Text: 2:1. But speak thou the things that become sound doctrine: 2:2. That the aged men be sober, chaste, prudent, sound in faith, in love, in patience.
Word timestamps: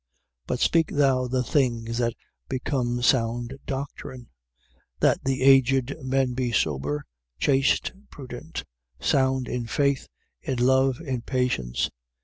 2:1. 0.47 0.47
But 0.47 0.59
speak 0.59 0.87
thou 0.95 1.27
the 1.27 1.43
things 1.43 1.99
that 1.99 2.15
become 2.49 3.03
sound 3.03 3.59
doctrine: 3.67 4.29
2:2. 4.99 4.99
That 5.01 5.23
the 5.23 5.43
aged 5.43 5.95
men 6.01 6.33
be 6.33 6.51
sober, 6.51 7.05
chaste, 7.39 7.91
prudent, 8.09 8.63
sound 8.99 9.47
in 9.47 9.67
faith, 9.67 10.07
in 10.41 10.57
love, 10.57 10.99
in 11.01 11.21
patience. 11.21 11.91